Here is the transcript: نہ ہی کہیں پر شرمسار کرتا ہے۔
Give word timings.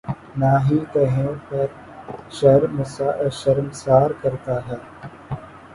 نہ 0.37 0.51
ہی 0.65 0.77
کہیں 0.93 1.27
پر 1.47 1.67
شرمسار 3.33 4.09
کرتا 4.21 4.55
ہے۔ 4.67 4.77